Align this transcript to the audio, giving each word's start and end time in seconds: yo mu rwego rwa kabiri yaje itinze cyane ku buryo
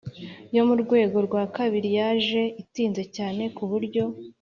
yo 0.55 0.61
mu 0.67 0.75
rwego 0.83 1.17
rwa 1.27 1.43
kabiri 1.55 1.89
yaje 1.99 2.41
itinze 2.61 3.03
cyane 3.15 3.43
ku 3.55 3.63
buryo 3.71 4.03